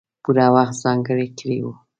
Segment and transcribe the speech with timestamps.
[0.23, 1.73] پوره وخت ځانګړی کړی وو.